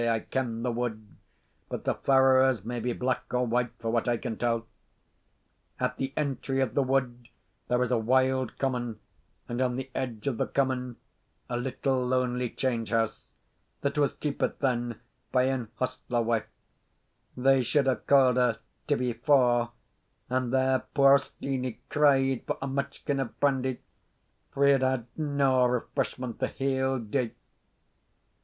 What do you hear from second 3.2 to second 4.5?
or white for what I can